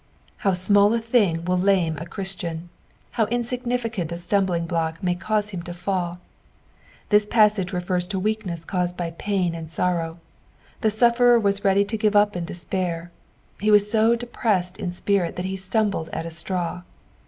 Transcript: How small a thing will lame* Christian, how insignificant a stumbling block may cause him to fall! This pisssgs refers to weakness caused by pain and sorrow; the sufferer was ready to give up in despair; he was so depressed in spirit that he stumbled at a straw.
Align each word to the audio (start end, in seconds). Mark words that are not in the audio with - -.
How 0.37 0.53
small 0.55 0.91
a 0.95 0.99
thing 0.99 1.45
will 1.45 1.59
lame* 1.59 1.95
Christian, 2.09 2.69
how 3.11 3.27
insignificant 3.27 4.11
a 4.11 4.17
stumbling 4.17 4.65
block 4.65 5.03
may 5.03 5.13
cause 5.13 5.49
him 5.49 5.61
to 5.61 5.75
fall! 5.75 6.19
This 7.09 7.27
pisssgs 7.27 7.71
refers 7.71 8.07
to 8.07 8.17
weakness 8.17 8.65
caused 8.65 8.97
by 8.97 9.11
pain 9.11 9.53
and 9.53 9.69
sorrow; 9.69 10.17
the 10.81 10.89
sufferer 10.89 11.39
was 11.39 11.63
ready 11.63 11.85
to 11.85 11.97
give 11.97 12.15
up 12.15 12.35
in 12.35 12.45
despair; 12.45 13.11
he 13.59 13.69
was 13.69 13.91
so 13.91 14.15
depressed 14.15 14.77
in 14.77 14.91
spirit 14.91 15.35
that 15.35 15.45
he 15.45 15.55
stumbled 15.55 16.09
at 16.11 16.25
a 16.25 16.31
straw. 16.31 16.81